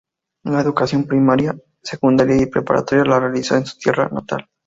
La 0.43 0.61
educación 0.61 1.05
primaria, 1.05 1.55
secundaria 1.83 2.41
y 2.41 2.47
preparatoria 2.47 3.05
la 3.05 3.19
realizó 3.19 3.55
en 3.55 3.67
su 3.67 3.77
tierra 3.77 4.09
natal. 4.11 4.49